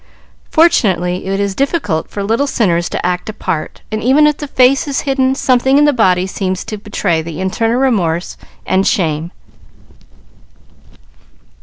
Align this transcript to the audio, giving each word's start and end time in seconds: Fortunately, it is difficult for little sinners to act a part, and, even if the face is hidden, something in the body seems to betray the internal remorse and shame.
Fortunately, 0.49 1.27
it 1.27 1.39
is 1.39 1.53
difficult 1.53 2.09
for 2.09 2.23
little 2.23 2.47
sinners 2.47 2.89
to 2.89 3.05
act 3.05 3.29
a 3.29 3.33
part, 3.33 3.83
and, 3.91 4.01
even 4.01 4.25
if 4.25 4.37
the 4.37 4.47
face 4.47 4.87
is 4.87 5.01
hidden, 5.01 5.35
something 5.35 5.77
in 5.77 5.85
the 5.85 5.93
body 5.93 6.25
seems 6.25 6.65
to 6.65 6.77
betray 6.79 7.21
the 7.21 7.39
internal 7.39 7.77
remorse 7.77 8.35
and 8.65 8.87
shame. 8.87 9.29